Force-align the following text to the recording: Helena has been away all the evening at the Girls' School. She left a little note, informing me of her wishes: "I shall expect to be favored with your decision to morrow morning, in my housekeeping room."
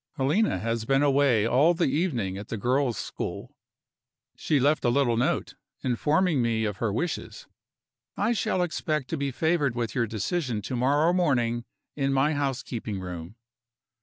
Helena 0.15 0.57
has 0.57 0.83
been 0.83 1.03
away 1.03 1.45
all 1.45 1.75
the 1.75 1.85
evening 1.85 2.35
at 2.35 2.47
the 2.47 2.57
Girls' 2.57 2.97
School. 2.97 3.55
She 4.35 4.59
left 4.59 4.83
a 4.83 4.89
little 4.89 5.15
note, 5.15 5.53
informing 5.83 6.41
me 6.41 6.65
of 6.65 6.77
her 6.77 6.91
wishes: 6.91 7.45
"I 8.17 8.31
shall 8.33 8.63
expect 8.63 9.11
to 9.11 9.15
be 9.17 9.29
favored 9.29 9.75
with 9.75 9.93
your 9.93 10.07
decision 10.07 10.63
to 10.63 10.75
morrow 10.75 11.13
morning, 11.13 11.65
in 11.95 12.13
my 12.13 12.33
housekeeping 12.33 12.99
room." 12.99 13.35